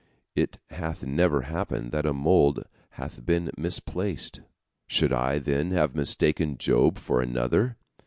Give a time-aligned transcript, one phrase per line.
[0.35, 2.63] It hath never happened that a mould
[2.93, 4.41] hath been misplaced.
[4.87, 7.77] Should I, then, have mistaken Job for another?